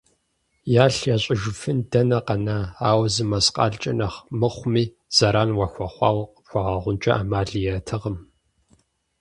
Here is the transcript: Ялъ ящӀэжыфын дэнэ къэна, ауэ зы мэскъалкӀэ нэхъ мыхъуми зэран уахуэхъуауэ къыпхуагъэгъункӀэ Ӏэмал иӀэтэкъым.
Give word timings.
Ялъ 0.83 0.97
ящӀэжыфын 1.15 1.79
дэнэ 1.91 2.19
къэна, 2.25 2.57
ауэ 2.89 3.07
зы 3.13 3.23
мэскъалкӀэ 3.29 3.91
нэхъ 3.99 4.17
мыхъуми 4.39 4.83
зэран 5.15 5.49
уахуэхъуауэ 5.57 6.23
къыпхуагъэгъункӀэ 6.33 7.11
Ӏэмал 7.17 7.49
иӀэтэкъым. 7.61 8.17